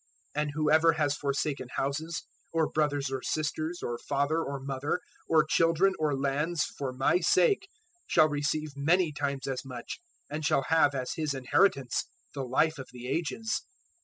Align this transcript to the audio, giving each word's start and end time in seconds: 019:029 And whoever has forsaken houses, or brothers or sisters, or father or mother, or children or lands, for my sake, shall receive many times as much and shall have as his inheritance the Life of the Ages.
019:029 0.35 0.41
And 0.41 0.51
whoever 0.55 0.91
has 0.93 1.15
forsaken 1.15 1.67
houses, 1.75 2.23
or 2.51 2.67
brothers 2.67 3.11
or 3.11 3.21
sisters, 3.21 3.83
or 3.83 3.99
father 3.99 4.39
or 4.41 4.59
mother, 4.59 4.99
or 5.29 5.43
children 5.45 5.93
or 5.99 6.17
lands, 6.17 6.63
for 6.63 6.91
my 6.91 7.19
sake, 7.19 7.67
shall 8.07 8.27
receive 8.27 8.71
many 8.75 9.11
times 9.11 9.45
as 9.45 9.63
much 9.63 9.99
and 10.27 10.43
shall 10.43 10.63
have 10.69 10.95
as 10.95 11.13
his 11.17 11.35
inheritance 11.35 12.07
the 12.33 12.41
Life 12.43 12.79
of 12.79 12.87
the 12.91 13.07
Ages. 13.09 13.61